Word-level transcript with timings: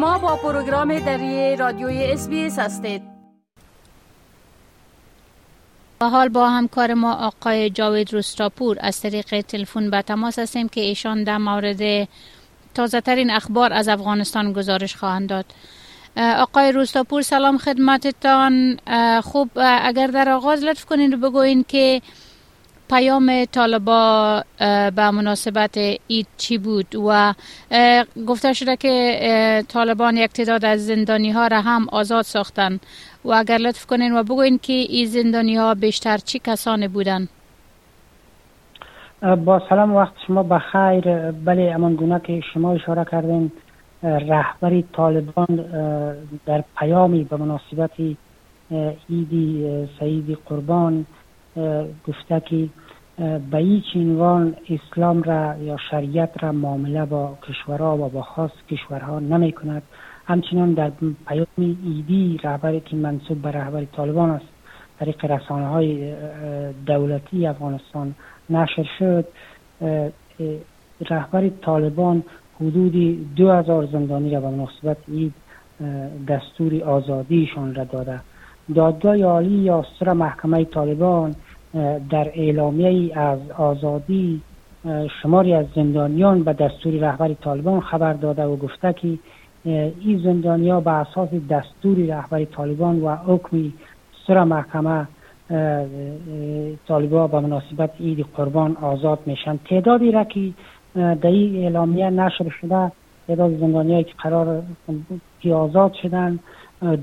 شما 0.00 0.18
با 0.18 0.36
پروگرام 0.36 0.98
دری 0.98 1.56
رادیوی 1.56 2.04
اس 2.12 2.28
هستید. 2.58 3.02
و 6.00 6.08
حال 6.08 6.28
با 6.28 6.50
همکار 6.50 6.94
ما 6.94 7.14
آقای 7.14 7.70
جاوید 7.70 8.12
روستاپور 8.12 8.76
از 8.80 9.00
طریق 9.00 9.40
تلفن 9.40 9.90
به 9.90 10.02
تماس 10.02 10.38
هستیم 10.38 10.68
که 10.68 10.80
ایشان 10.80 11.24
در 11.24 11.38
مورد 11.38 12.08
تازه 12.74 13.00
ترین 13.00 13.30
اخبار 13.30 13.72
از 13.72 13.88
افغانستان 13.88 14.52
گزارش 14.52 14.96
خواهند 14.96 15.28
داد. 15.28 15.44
آقای 16.16 16.72
روستاپور 16.72 17.22
سلام 17.22 17.58
خدمتتان. 17.58 18.80
خوب 19.22 19.50
اگر 19.82 20.06
در 20.06 20.28
آغاز 20.28 20.64
لطف 20.64 20.84
کنین 20.84 21.20
بگوین 21.20 21.64
که 21.68 22.02
پیام 22.90 23.44
طالبا 23.44 24.42
به 24.96 25.10
مناسبت 25.10 25.78
اید 26.06 26.26
چی 26.36 26.58
بود؟ 26.58 26.96
و 26.96 27.34
گفته 28.26 28.52
شده 28.52 28.76
که 28.76 29.64
طالبان 29.68 30.16
یک 30.16 30.30
تعداد 30.30 30.64
از 30.64 30.86
زندانی 30.86 31.30
ها 31.30 31.46
را 31.46 31.60
هم 31.60 31.86
آزاد 31.92 32.22
ساختن. 32.22 32.80
و 33.24 33.32
اگر 33.32 33.58
لطف 33.58 33.86
کنین 33.86 34.16
و 34.16 34.22
بگوین 34.22 34.58
که 34.62 34.72
این 34.72 35.06
زندانی 35.06 35.56
ها 35.56 35.74
بیشتر 35.74 36.16
چی 36.18 36.38
کسانی 36.44 36.88
بودن؟ 36.88 37.28
با 39.44 39.62
سلام 39.68 39.96
وقت 39.96 40.12
شما 40.26 40.42
بخیر. 40.42 41.30
بله 41.30 41.72
امان 41.74 41.94
گونه 41.94 42.20
که 42.24 42.40
شما 42.54 42.72
اشاره 42.72 43.04
کردین 43.04 43.52
رهبری 44.02 44.84
طالبان 44.92 45.64
در 46.46 46.64
پیامی 46.78 47.24
به 47.24 47.36
مناسبت 47.36 47.90
ایدی 49.08 49.88
سعید 50.00 50.38
قربان 50.46 51.06
گفته 52.08 52.40
که 52.40 52.68
به 53.50 53.58
هیچ 53.58 53.84
عنوان 53.96 54.56
اسلام 54.68 55.22
را 55.22 55.56
یا 55.56 55.76
شریعت 55.90 56.42
را 56.42 56.52
معامله 56.52 57.04
با 57.04 57.38
کشورها 57.48 57.96
و 57.96 58.08
با 58.08 58.22
خاص 58.22 58.50
کشورها 58.70 59.18
نمی 59.18 59.52
کند 59.52 59.82
همچنان 60.26 60.74
در 60.74 60.92
پیام 61.28 61.46
ایدی 61.58 62.40
رهبری 62.44 62.80
که 62.80 62.96
منصوب 62.96 63.42
به 63.42 63.50
رهبری 63.50 63.88
طالبان 63.96 64.30
است 64.30 64.46
طریق 65.00 65.24
رسانه 65.24 65.66
های 65.66 66.14
دولتی 66.86 67.46
افغانستان 67.46 68.14
نشر 68.50 68.86
شد. 68.98 69.24
رهبری 71.10 71.50
طالبان 71.62 72.22
حدود 72.60 73.34
دو 73.34 73.52
هزار 73.52 73.86
زندانی 73.86 74.30
را 74.30 74.40
به 74.40 74.48
مناسبت 74.48 74.96
اید 75.08 75.34
دستور 76.28 76.82
آزادیشان 76.84 77.74
را 77.74 77.84
داده. 77.84 78.20
دادگاه 78.74 79.22
عالی 79.22 79.58
یا 79.58 79.84
محکمه 80.06 80.64
طالبان 80.64 81.34
در 82.10 82.28
اعلامیه 82.34 83.18
از 83.18 83.38
آزادی 83.58 84.40
شماری 85.22 85.54
از 85.54 85.66
زندانیان 85.74 86.42
به 86.42 86.52
دستور 86.52 86.92
رهبری 86.92 87.34
طالبان 87.34 87.80
خبر 87.80 88.12
داده 88.12 88.44
و 88.44 88.56
گفته 88.56 88.92
که 88.92 89.18
این 89.64 90.20
زندانیا 90.24 90.80
به 90.80 90.90
اساس 90.90 91.28
دستور 91.50 91.98
رهبری 91.98 92.46
طالبان 92.46 93.00
و 93.00 93.16
حکمی 93.16 93.72
سر 94.26 94.44
محکمه 94.44 95.08
طالبان 96.88 97.30
به 97.30 97.40
مناسبت 97.40 97.90
عید 98.00 98.26
قربان 98.36 98.76
آزاد 98.76 99.18
میشن. 99.26 99.56
تعدادی 99.56 100.10
را 100.10 100.24
که 100.24 100.50
در 100.94 101.26
این 101.26 101.62
اعلامیه 101.62 102.10
نشر 102.10 102.48
شده 102.60 102.92
تعداد 103.26 103.58
زندانیایی 103.58 104.04
که 104.04 104.14
قرار 104.18 104.62
که 105.40 105.54
آزاد 105.54 105.92
شدن 106.02 106.38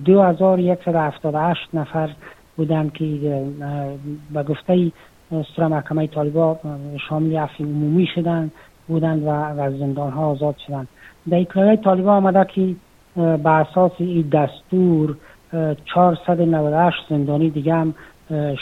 دو 0.06 0.22
هزار 0.22 0.60
یک 0.60 0.80
هشت 1.26 1.70
نفر 1.74 2.10
بودن 2.58 2.90
که 2.90 3.06
به 4.34 4.44
گفته 4.44 4.92
سر 5.58 5.68
محکمه 5.68 6.08
طالبا 6.08 6.60
شامل 7.10 7.38
عفی 7.38 7.64
عمومی 7.64 8.08
شدن 8.16 8.52
بودند 8.88 9.24
و 9.24 9.30
از 9.30 9.78
زندان 9.78 10.12
ها 10.12 10.26
آزاد 10.26 10.56
شدند 10.68 10.88
در 11.30 11.38
اکرایه 11.38 11.76
طالبا 11.76 12.12
آمده 12.12 12.46
که 12.46 12.76
به 13.16 13.50
اساس 13.50 13.92
این 13.98 14.30
دستور 14.30 15.16
498 15.86 16.98
زندانی 17.10 17.50
دیگه 17.50 17.74
هم 17.74 17.94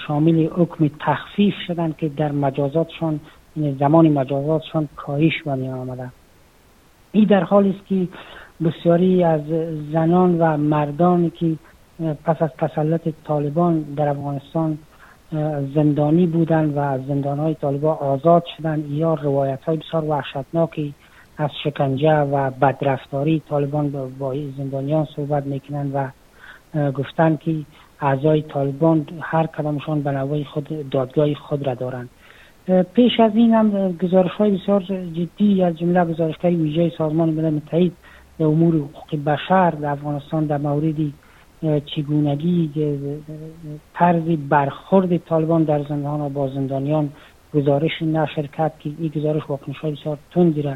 شامل 0.07 0.47
حکم 0.47 0.89
تخفیف 0.99 1.53
شدن 1.67 1.95
که 1.97 2.09
در 2.09 2.31
مجازاتشان 2.31 3.19
یعنی 3.57 3.75
زمان 3.79 4.09
مجازاتشان 4.09 4.89
کاهش 4.95 5.33
و 5.45 5.55
می 5.55 5.69
آمده. 5.69 6.09
این 7.11 7.25
در 7.25 7.43
حالی 7.43 7.69
است 7.69 7.87
که 7.87 8.07
بسیاری 8.63 9.23
از 9.23 9.41
زنان 9.91 10.39
و 10.39 10.57
مردانی 10.57 11.29
که 11.29 11.55
پس 11.99 12.41
از 12.41 12.49
تسلط 12.57 13.07
طالبان 13.23 13.81
در 13.81 14.07
افغانستان 14.07 14.77
زندانی 15.75 16.25
بودند 16.25 16.77
و 16.77 16.79
از 16.79 17.05
زندان 17.07 17.39
های 17.39 17.53
طالبان 17.53 17.97
آزاد 17.97 18.43
شدند. 18.57 18.91
یا 18.91 19.13
روایت 19.13 19.63
های 19.63 19.77
بسیار 19.77 20.03
وحشتناکی 20.05 20.93
از 21.37 21.49
شکنجه 21.63 22.19
و 22.19 22.51
بدرفتاری 22.51 23.41
طالبان 23.49 23.89
با 24.19 24.35
زندانیان 24.57 25.07
صحبت 25.15 25.45
می‌کنند 25.45 25.91
و 25.95 26.09
گفتند 26.91 27.39
که 27.39 27.55
اعضای 28.01 28.41
طالبان 28.41 29.05
هر 29.21 29.47
کدامشان 29.47 30.01
به 30.01 30.11
نوای 30.11 30.43
خود 30.43 30.89
دادگاه 30.89 31.33
خود 31.33 31.67
را 31.67 31.73
دارند. 31.73 32.09
پیش 32.93 33.19
از 33.19 33.35
این 33.35 33.53
هم 33.53 33.91
گزارش 33.91 34.31
های 34.31 34.51
بسیار 34.51 34.81
جدی 35.13 35.63
از 35.63 35.77
جمله 35.77 36.05
گزارشگر 36.05 36.49
ویژه 36.49 36.91
سازمان 36.97 37.29
ملل 37.29 37.53
متحد 37.53 37.91
در 38.39 38.45
امور 38.45 38.75
حقوق 38.75 39.23
بشر 39.25 39.71
در 39.71 39.89
افغانستان 39.89 40.45
در 40.45 40.57
موردی 40.57 41.13
چگونگی 41.95 42.71
طرز 43.93 44.23
برخورد 44.49 45.17
طالبان 45.17 45.63
در 45.63 45.83
زندان 45.89 46.21
و 46.21 46.29
با 46.29 46.47
زندانیان 46.49 47.09
گزارش 47.53 48.01
نشر 48.01 48.47
کرد 48.47 48.73
که 48.79 48.89
این 48.99 49.11
گزارش 49.15 49.41
واکنش 49.49 49.77
های 49.77 49.91
بسیار 49.91 50.17
تندی 50.33 50.61
را 50.61 50.73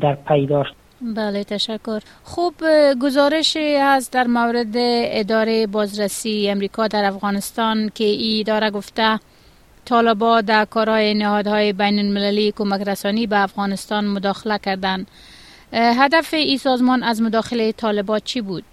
در 0.00 0.14
پی 0.14 0.46
داشت. 0.46 0.74
بله 1.16 1.44
تشکر. 1.44 2.00
خوب 2.22 2.54
گزارشی 3.02 3.76
هست 3.76 4.12
در 4.12 4.26
مورد 4.26 4.74
اداره 4.74 5.66
بازرسی 5.66 6.48
امریکا 6.50 6.88
در 6.88 7.04
افغانستان 7.04 7.90
که 7.94 8.04
ای 8.04 8.40
اداره 8.40 8.70
گفته 8.70 9.18
طالبا 9.84 10.40
در 10.40 10.64
کارهای 10.64 11.14
نهادهای 11.14 11.72
بین 11.72 11.98
المللی 11.98 12.52
کمک 12.52 12.88
رسانی 12.88 13.26
به 13.26 13.42
افغانستان 13.42 14.06
مداخله 14.06 14.58
کردند. 14.58 15.06
هدف 15.72 16.34
ای 16.34 16.58
سازمان 16.58 17.02
از 17.02 17.22
مداخله 17.22 17.72
طالبا 17.72 18.18
چی 18.18 18.40
بود؟ 18.40 18.64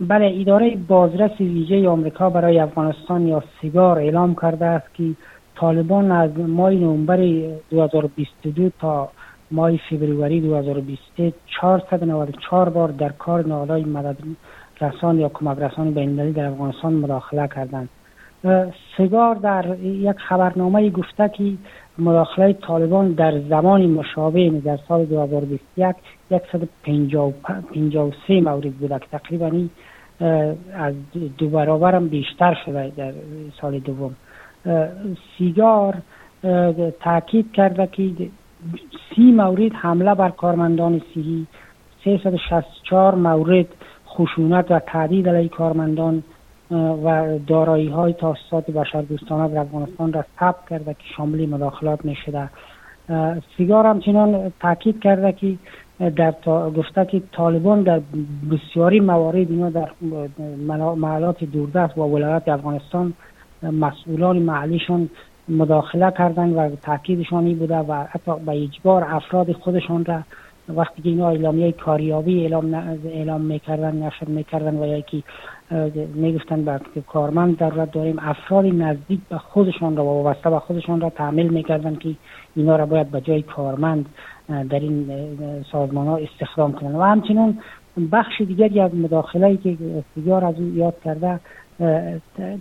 بله 0.00 0.40
اداره 0.40 0.76
بازرس 0.88 1.40
ویژه 1.40 1.88
آمریکا 1.88 2.30
برای 2.30 2.58
افغانستان 2.58 3.26
یا 3.26 3.42
سیگار 3.60 3.98
اعلام 3.98 4.34
کرده 4.34 4.66
است 4.66 4.94
که 4.94 5.04
طالبان 5.56 6.12
از 6.12 6.38
ماه 6.38 6.70
نوامبر 6.70 7.16
2022 7.70 8.70
تا 8.80 9.08
ماه 9.50 9.76
فوریه 9.76 10.40
2023 10.40 11.32
494 11.60 12.68
بار 12.68 12.88
در 12.88 13.08
کار 13.08 13.46
نهادهای 13.46 13.84
مدد 13.84 14.16
رسان 14.80 15.18
یا 15.18 15.28
کمک 15.28 15.58
رسان 15.58 15.94
بین 15.94 16.30
در 16.30 16.44
افغانستان 16.44 16.92
مداخله 16.94 17.48
کردند. 17.48 17.88
سیگار 18.96 19.34
در 19.34 19.78
یک 19.84 20.16
خبرنامه 20.16 20.90
گفته 20.90 21.28
که 21.28 21.52
مداخله 21.98 22.52
طالبان 22.52 23.12
در 23.12 23.40
زمان 23.40 23.86
مشابه 23.86 24.50
در 24.50 24.78
سال 24.88 25.04
2021 25.04 25.96
153 26.38 28.40
مورد 28.40 28.74
بوده 28.74 28.98
که 28.98 29.18
تقریبا 29.18 29.68
از 30.74 30.94
دو 31.38 31.48
برابر 31.48 31.94
هم 31.94 32.08
بیشتر 32.08 32.58
شده 32.66 32.92
در 32.96 33.12
سال 33.60 33.78
دوم. 33.78 34.16
سیگار 35.38 35.94
تاکید 37.00 37.52
کرده 37.52 37.86
که 37.86 38.10
سی 39.14 39.32
مورد 39.32 39.72
حمله 39.72 40.14
بر 40.14 40.28
کارمندان 40.28 41.02
صحی 41.14 41.46
364 42.04 43.14
مورد 43.14 43.66
خشونت 44.06 44.70
و 44.70 44.78
تعدید 44.78 45.28
علیه 45.28 45.48
کارمندان 45.48 46.22
و 47.04 47.38
دارایی 47.46 47.88
های 47.88 48.12
تاسیسات 48.12 48.70
بشردوستانه 48.70 49.54
در 49.54 49.60
افغانستان 49.60 50.12
را 50.12 50.24
ثبت 50.40 50.68
کرده 50.70 50.94
که 50.94 51.04
شامل 51.16 51.46
مداخلات 51.46 52.04
می 52.04 52.14
شده 52.14 52.50
سیگار 53.56 53.86
همچنان 53.86 54.52
تاکید 54.60 55.00
کرده 55.00 55.32
که 55.32 55.56
در 56.00 56.34
گفته 56.76 57.04
که 57.04 57.22
طالبان 57.32 57.82
در 57.82 58.00
بسیاری 58.50 59.00
موارد 59.00 59.50
اینا 59.50 59.70
در 59.70 59.90
محلات 60.96 61.44
دوردست 61.44 61.98
و 61.98 62.00
ولایات 62.00 62.48
افغانستان 62.48 63.12
مسئولان 63.62 64.38
محلیشون 64.38 65.10
مداخله 65.48 66.10
کردن 66.18 66.50
و 66.50 66.76
تاکیدشان 66.76 67.46
این 67.46 67.58
بوده 67.58 67.76
و 67.76 67.92
حتی 67.92 68.32
به 68.46 68.62
اجبار 68.62 69.04
افراد 69.04 69.52
خودشان 69.52 70.04
را 70.04 70.22
وقتی 70.68 71.02
که 71.02 71.08
اینا 71.08 71.28
اعلامیه 71.28 71.72
کاریابی 71.72 72.40
اعلام, 72.40 72.74
اعلام 73.04 73.40
می‌کردن 73.40 73.96
نشر 73.96 74.26
می‌کردن 74.26 74.76
و 74.76 74.98
یکی 74.98 75.24
می‌گفتن 76.14 76.80
که 76.94 77.00
کارمند 77.00 77.58
ضرورت 77.58 77.92
داریم 77.92 78.18
افراد 78.18 78.66
نزدیک 78.66 79.20
به 79.28 79.38
خودشان 79.38 79.96
را 79.96 80.04
و 80.04 80.22
وابسته 80.22 80.50
به 80.50 80.58
خودشان 80.58 81.00
را 81.00 81.10
تعمیل 81.10 81.48
می‌کردن 81.48 81.94
که 81.94 82.14
اینا 82.56 82.76
را 82.76 82.86
باید 82.86 83.10
به 83.10 83.20
جای 83.20 83.42
کارمند 83.42 84.06
در 84.50 84.80
این 84.80 85.06
سازمان 85.72 86.06
ها 86.06 86.16
استخدام 86.16 86.72
کنند 86.72 86.94
و 86.94 87.02
همچنین 87.02 87.58
بخش 88.12 88.40
دیگری 88.40 88.80
از 88.80 88.94
مداخله 88.94 89.56
که 89.56 89.76
سیگار 90.14 90.44
از 90.44 90.54
او 90.58 90.74
یاد 90.74 90.94
کرده 91.04 91.40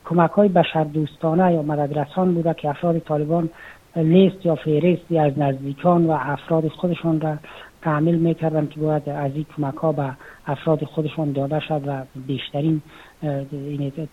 کمک 0.05 0.31
های 0.31 0.49
بشردوستانه 0.49 1.53
یا 1.53 1.61
مددرسان 1.61 2.33
بوده 2.33 2.53
که 2.53 2.69
افراد 2.69 2.99
طالبان 2.99 3.49
لیست 3.95 4.45
یا 4.45 4.55
فهرستی 4.55 5.19
از 5.19 5.39
نزدیکان 5.39 6.05
و 6.05 6.11
افراد 6.11 6.67
خودشان 6.67 7.21
را 7.21 7.37
تعمیل 7.81 8.15
می‌کردن 8.15 8.67
که 8.67 8.79
باید 8.79 9.09
از 9.09 9.31
این 9.35 9.45
کمک 9.57 9.75
ها 9.75 9.91
به 9.91 10.11
افراد 10.47 10.83
خودشان 10.83 11.31
داده 11.31 11.59
شد 11.59 11.81
و 11.87 12.01
بیشترین 12.27 12.81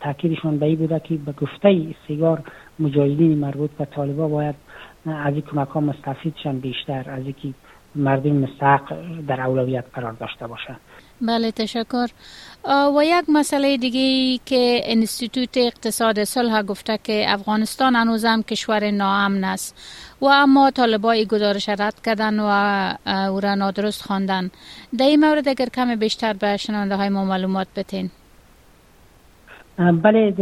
تاکیدشان 0.00 0.58
به 0.58 0.66
این 0.66 0.76
بوده 0.76 1.00
که 1.00 1.14
به 1.14 1.32
گفته 1.32 1.80
سیگار 2.06 2.42
مجاهدین 2.78 3.38
مربوط 3.38 3.70
به 3.70 3.84
طالبا 3.84 4.28
باید 4.28 4.54
از 5.06 5.32
این 5.32 5.42
کمک 5.42 5.68
ها 5.68 5.80
مستفید 5.80 6.34
بیشتر 6.60 7.10
از 7.10 7.22
اینکه 7.22 7.48
مردم 7.96 8.32
مستحق 8.32 8.92
در 9.28 9.40
اولویت 9.40 9.84
قرار 9.94 10.12
داشته 10.12 10.46
باشند 10.46 10.80
بله 11.20 11.50
تشکر. 11.50 12.06
و 12.96 13.04
یک 13.04 13.24
مسئله 13.28 13.76
دیگه 13.76 14.40
که 14.46 14.80
انستیتوت 14.84 15.56
اقتصاد 15.56 16.24
صلح 16.24 16.62
گفته 16.62 16.98
که 17.04 17.24
افغانستان 17.28 17.96
هنوزم 17.96 18.42
کشور 18.42 18.90
ناامن 18.90 19.44
است. 19.44 19.76
و 20.20 20.26
اما 20.26 20.70
طالبای 20.70 21.26
گزارش 21.26 21.68
رد 21.68 22.02
کردن 22.04 22.40
و 22.40 22.50
او 23.30 23.40
را 23.40 23.54
نادرست 23.54 24.02
خواندن. 24.02 24.50
در 24.98 25.06
این 25.06 25.20
مورد 25.20 25.48
اگر 25.48 25.66
کم 25.66 25.94
بیشتر 25.94 26.32
به 26.32 26.56
شنانده 26.56 26.96
های 26.96 27.08
ما 27.08 27.24
معلومات 27.24 27.66
بتین. 27.76 28.10
بله 29.78 30.34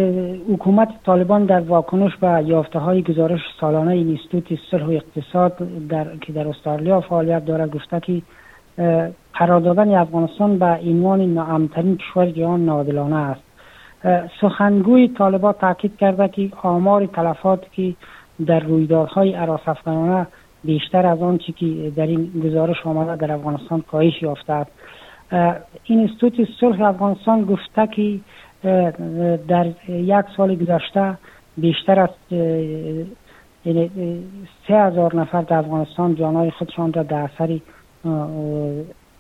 حکومت 0.53 0.89
طالبان 1.07 1.45
در 1.45 1.61
واکنش 1.61 2.17
به 2.17 2.43
یافته 2.47 2.79
های 2.79 3.03
گزارش 3.03 3.41
سالانه 3.61 3.93
اینستیتوت 3.93 4.59
صلح 4.71 4.85
و 4.85 4.91
اقتصاد 4.91 5.57
در 5.89 6.17
که 6.17 6.33
در 6.33 6.49
استرالیا 6.49 7.01
فعالیت 7.01 7.45
دارد 7.45 7.71
گفته 7.71 8.01
که 8.01 8.23
قرار 9.35 9.61
دادن 9.61 9.95
افغانستان 9.95 10.59
به 10.59 10.67
عنوان 10.67 11.21
ناامترین 11.21 11.97
کشور 11.97 12.27
جهان 12.27 12.65
نادلانه 12.65 13.17
است. 13.17 13.43
سخنگوی 14.41 15.09
طالبان 15.09 15.53
تاکید 15.53 15.97
کرده 15.97 16.29
که 16.29 16.51
آمار 16.63 17.07
تلفات 17.07 17.73
که 17.73 17.95
در 18.47 18.61
رویدادهای 18.61 19.35
عراس 19.35 19.61
افغانانه 19.67 20.27
بیشتر 20.65 21.07
از 21.07 21.23
آنچه 21.23 21.53
که 21.53 21.93
در 21.97 22.07
این 22.07 22.43
گزارش 22.45 22.87
آمده 22.87 23.27
در 23.27 23.33
افغانستان 23.33 23.81
کاهش 23.81 24.23
یافته 24.23 24.53
است. 24.53 24.71
این 25.85 26.09
استوت 26.09 26.33
صلح 26.61 26.83
افغانستان 26.83 27.45
گفته 27.45 27.87
که 27.87 28.21
در 29.49 29.67
یک 29.89 30.25
سال 30.37 30.55
گذشته 30.55 31.19
بیشتر 31.57 32.01
از 32.01 32.09
یعنی 33.65 33.91
سه 34.69 34.75
هزار 34.75 35.17
نفر 35.17 35.43
در 35.43 35.57
افغانستان 35.57 36.15
جانهای 36.15 36.51
خودشان 36.51 36.93
را 36.93 37.03
در 37.03 37.29
اثر 37.35 37.59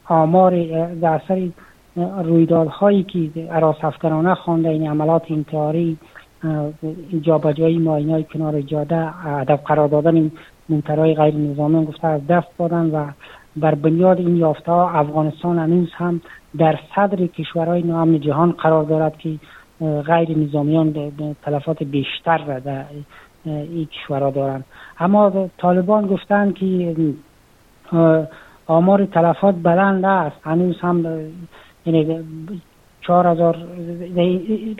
آمار 0.08 0.62
در 0.94 1.20
اثر 1.24 1.48
رویدادهایی 2.24 3.02
که 3.02 3.30
عراس 3.50 3.76
افکرانه 3.82 4.34
خوانده 4.34 4.68
این 4.68 4.88
عملات 4.90 5.30
انتحاری 5.30 5.98
جابجایی 7.20 7.78
ماینای 7.78 8.24
کنار 8.24 8.60
جاده 8.60 9.10
هدف 9.10 9.60
قرار 9.64 9.88
دادن 9.88 10.14
این 10.14 10.32
موترهای 10.68 11.14
غیر 11.14 11.34
نظامی 11.34 11.86
گفته 11.86 12.06
از 12.06 12.26
دست 12.26 12.48
دادن 12.58 12.90
و 12.90 13.06
بر 13.56 13.74
بنیاد 13.74 14.18
این 14.18 14.36
یافته 14.36 14.72
ها 14.72 14.90
افغانستان 14.90 15.58
هنوز 15.58 15.88
هم 15.92 16.20
در 16.58 16.78
صدر 16.96 17.26
کشورهای 17.26 17.82
نام 17.82 18.16
جهان 18.18 18.52
قرار 18.52 18.84
دارد 18.84 19.18
که 19.18 19.38
غیر 19.80 20.38
نظامیان 20.38 21.12
تلفات 21.42 21.82
بیشتر 21.82 22.44
را 22.44 22.58
در 22.58 22.84
این 23.46 23.86
کشورها 23.86 24.30
دارند. 24.30 24.64
اما 24.98 25.50
طالبان 25.58 26.06
گفتند 26.06 26.54
که 26.54 26.94
آمار 28.66 29.04
تلفات 29.04 29.54
بلند 29.62 30.04
است. 30.04 30.36
هنوز 30.42 30.80
هم 30.80 31.20
یعنی 31.86 32.24
چهار 33.06 33.26
هزار 33.26 33.56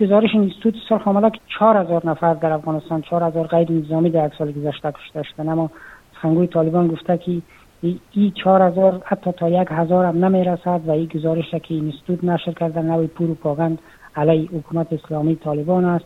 گزارش 0.01 0.35
اینستیتوت 0.35 0.75
سال 0.89 0.99
خاملا 0.99 1.31
که 1.31 1.41
چهار 1.59 1.77
هزار 1.77 2.07
نفر 2.07 2.35
در 2.35 2.53
افغانستان 2.53 3.03
چهار 3.03 3.23
هزار 3.23 3.47
غیر 3.47 3.73
نظامی 3.73 4.11
در 4.11 4.31
سال 4.39 4.53
گذشته 4.53 4.93
کشته 4.93 5.23
شدن 5.23 5.49
اما 5.49 5.71
سخنگوی 6.15 6.47
طالبان 6.47 6.89
گفته 6.89 7.19
که 7.19 7.33
ای 8.13 8.31
چهار 8.31 8.63
هزار 8.63 9.03
حتی 9.05 9.33
تا 9.33 9.49
یک 9.49 9.69
هزار 9.71 10.05
هم 10.05 10.25
نمی 10.25 10.45
رسد 10.45 10.81
و 10.87 10.91
این 10.91 11.07
گزارش 11.07 11.51
که 11.51 11.75
اینستیتوت 11.75 12.25
نشر 12.25 12.53
کرده 12.53 12.83
نوی 12.83 13.07
پروپاگند 13.07 13.79
علی 14.17 14.51
حکومت 14.53 14.93
اسلامی 14.93 15.37
طالبان 15.37 15.85
است. 15.85 16.05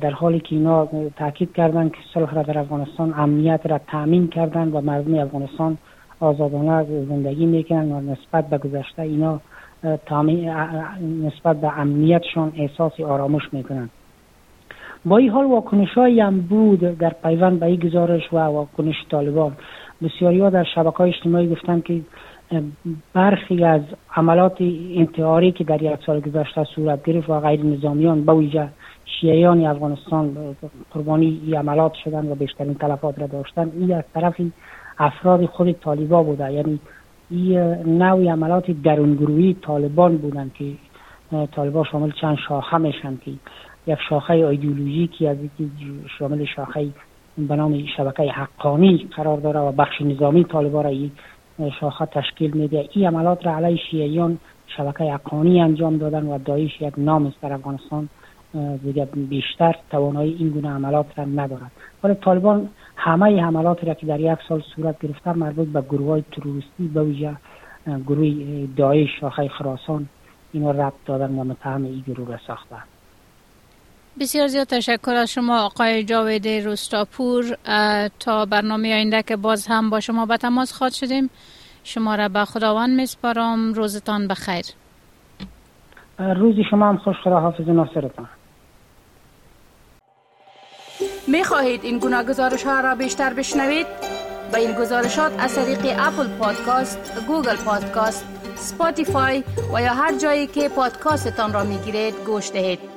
در 0.00 0.10
حالی 0.10 0.40
که 0.40 0.56
اینا 0.56 0.88
تاکید 1.16 1.52
کردند 1.52 1.92
که 1.92 1.98
صلح 2.14 2.34
را 2.34 2.42
در 2.42 2.58
افغانستان 2.58 3.14
امنیت 3.16 3.60
را 3.64 3.80
تامین 3.86 4.28
کردن 4.28 4.68
و 4.68 4.80
مردم 4.80 5.14
افغانستان 5.18 5.78
آزادانه 6.20 6.84
زندگی 6.84 7.46
می‌کنن 7.46 7.92
و 7.92 8.00
نسبت 8.00 8.48
به 8.48 8.58
گذشته 8.58 9.02
اینا 9.02 9.40
نسبت 11.22 11.60
به 11.60 11.78
امنیتشان 11.78 12.52
احساس 12.56 13.00
آرامش 13.00 13.42
می‌کنن 13.52 13.88
با 15.04 15.16
این 15.16 15.30
حال 15.30 15.44
واکنش 15.44 15.98
هم 15.98 16.40
بود 16.40 16.80
در 16.98 17.12
پیوند 17.22 17.60
به 17.60 17.66
این 17.66 17.80
گزارش 17.80 18.32
و 18.32 18.36
واکنش 18.36 18.94
طالبان. 19.10 19.52
بسیاری 20.02 20.40
ها 20.40 20.50
در 20.50 20.64
شبکه 20.64 20.96
های 20.96 21.10
اجتماعی 21.10 21.48
گفتن 21.48 21.80
که 21.80 22.00
برخی 23.12 23.64
از 23.64 23.80
عملات 24.16 24.56
انتحاری 24.94 25.52
که 25.52 25.64
در 25.64 25.82
یک 25.82 25.98
سال 26.06 26.20
گذشته 26.20 26.64
صورت 26.64 27.04
گرفت 27.04 27.30
و 27.30 27.40
غیر 27.40 27.64
نظامیان 27.64 28.24
به 28.24 28.34
ویژه 28.34 28.68
شیعیان 29.04 29.66
افغانستان 29.66 30.56
قربانی 30.90 31.54
عملات 31.56 31.94
شدن 32.04 32.32
و 32.32 32.34
بیشترین 32.34 32.74
تلفات 32.74 33.18
را 33.18 33.26
داشتن 33.26 33.70
این 33.74 33.94
از 33.94 34.04
طرف 34.14 34.40
افراد 34.98 35.46
خود 35.46 35.72
طالبا 35.72 36.22
بوده. 36.22 36.52
یعنی 36.52 36.80
این 37.30 38.02
نوع 38.02 38.30
عملات 38.32 38.70
درونگروهی 38.70 39.56
طالبان 39.62 40.16
بودن 40.16 40.50
که 40.54 40.64
طالبان 41.52 41.84
شامل 41.84 42.10
چند 42.10 42.36
شاخه 42.48 42.78
میشن 42.78 43.16
که 43.24 43.30
یک 43.86 43.98
شاخه 44.08 44.34
ایدئولوژیکی 44.34 45.26
از 45.26 45.36
شامل 46.18 46.44
شاخه 46.44 46.88
به 47.38 47.56
نام 47.56 47.86
شبکه 47.96 48.22
حقانی 48.22 49.08
قرار 49.16 49.38
داره 49.40 49.60
و 49.60 49.72
بخش 49.72 50.00
نظامی 50.00 50.44
طالبان 50.44 50.84
را 50.84 51.70
شاخه 51.80 52.06
تشکیل 52.06 52.50
میده. 52.50 52.88
این 52.92 53.06
عملات 53.06 53.46
را 53.46 53.56
علیه 53.56 53.76
شیعیان 53.90 54.38
شبکه 54.66 55.04
حقانی 55.04 55.60
انجام 55.60 55.98
دادن 55.98 56.26
و 56.26 56.38
دایش 56.38 56.80
یک 56.80 56.94
نام 56.96 57.26
است 57.26 57.40
در 57.40 57.52
افغانستان 57.52 58.08
دیگه 58.84 59.04
بیشتر 59.04 59.76
توانایی 59.90 60.36
این 60.38 60.48
گونه 60.48 60.68
عملات 60.68 61.18
را 61.18 61.24
ندارد. 61.24 61.72
ولی 62.04 62.14
طالبان 62.14 62.68
همه 62.96 63.42
حملات 63.42 63.84
را 63.84 63.94
که 63.94 64.06
در 64.06 64.20
یک 64.20 64.38
سال 64.48 64.62
صورت 64.76 64.98
گرفته 64.98 65.32
مربوط 65.32 65.68
به 65.68 65.80
گروه 65.80 66.08
های 66.08 66.22
تروریستی 66.32 66.88
به 66.94 67.02
ویژه 67.02 67.36
گروه 68.06 68.66
داعش 68.76 69.20
شاخه 69.20 69.48
خراسان 69.48 70.08
اینو 70.52 70.72
ربط 70.72 70.94
دادن 71.06 71.38
و 71.38 71.44
متهم 71.44 71.84
این 71.84 72.04
گروه 72.06 72.28
را 72.28 72.38
ساختن. 72.46 72.82
بسیار 74.20 74.46
زیاد 74.46 74.66
تشکر 74.66 75.10
از 75.10 75.32
شما 75.32 75.62
آقای 75.62 76.04
جاوید 76.04 76.48
روستاپور 76.48 77.56
تا 78.20 78.46
برنامه 78.46 78.94
آینده 78.94 79.22
که 79.22 79.36
باز 79.36 79.66
هم 79.66 79.90
با 79.90 80.00
شما 80.00 80.26
به 80.26 80.36
تماس 80.36 80.72
خواد 80.72 80.92
شدیم 80.92 81.30
شما 81.84 82.14
را 82.14 82.28
به 82.28 82.44
خداوند 82.44 82.96
میسپارم 82.96 83.72
روزتان 83.72 84.28
بخیر 84.28 84.64
روزی 86.18 86.64
شما 86.70 86.88
هم 86.88 86.96
خوش 86.96 87.16
خدا 87.24 87.40
حافظ 87.40 87.68
ناصرتان 87.68 88.28
می 91.26 91.44
خواهید 91.44 91.84
این 91.84 91.98
گونه 91.98 92.24
گزارش 92.24 92.64
ها 92.64 92.80
را 92.80 92.94
بیشتر 92.94 93.34
بشنوید؟ 93.34 93.86
با 94.52 94.58
این 94.58 94.72
گزارشات 94.72 95.32
از 95.38 95.54
طریق 95.54 95.96
Apple 95.98 96.28
Podcast، 96.38 97.26
Google 97.26 97.56
Podcast، 97.56 98.26
Spotify 98.54 99.44
و 99.74 99.82
یا 99.82 99.94
هر 99.94 100.18
جایی 100.18 100.46
که 100.46 100.68
پادکاستتان 100.68 101.52
را 101.52 101.64
می 101.64 101.78
گیرید 101.78 102.14
گوش 102.26 102.50
دهید. 102.50 102.93